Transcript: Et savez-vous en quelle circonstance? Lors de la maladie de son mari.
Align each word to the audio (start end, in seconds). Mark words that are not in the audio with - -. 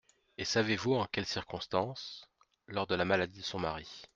Et 0.39 0.45
savez-vous 0.45 0.95
en 0.95 1.05
quelle 1.05 1.27
circonstance? 1.27 2.27
Lors 2.65 2.87
de 2.87 2.95
la 2.95 3.05
maladie 3.05 3.41
de 3.41 3.45
son 3.45 3.59
mari. 3.59 4.07